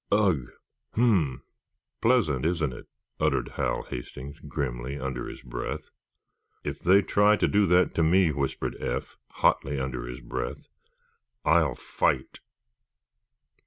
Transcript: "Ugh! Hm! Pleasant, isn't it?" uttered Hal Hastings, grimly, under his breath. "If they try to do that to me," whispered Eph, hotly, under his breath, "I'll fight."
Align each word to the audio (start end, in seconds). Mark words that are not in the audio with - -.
"Ugh! 0.11 0.51
Hm! 0.95 1.43
Pleasant, 2.01 2.43
isn't 2.43 2.73
it?" 2.73 2.87
uttered 3.19 3.49
Hal 3.49 3.83
Hastings, 3.83 4.39
grimly, 4.39 4.99
under 4.99 5.27
his 5.27 5.43
breath. 5.43 5.91
"If 6.63 6.79
they 6.79 7.03
try 7.03 7.35
to 7.35 7.47
do 7.47 7.67
that 7.67 7.93
to 7.93 8.01
me," 8.01 8.31
whispered 8.31 8.75
Eph, 8.81 9.19
hotly, 9.29 9.79
under 9.79 10.07
his 10.07 10.19
breath, 10.21 10.65
"I'll 11.45 11.75
fight." 11.75 12.39